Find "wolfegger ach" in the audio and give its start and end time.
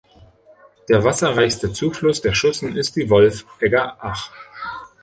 3.11-4.31